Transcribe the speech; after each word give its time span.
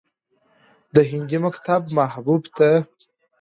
د 0.95 0.97
هندي 1.09 1.37
مکتب 1.45 1.81
محبوب 1.97 2.41
ته 2.57 2.69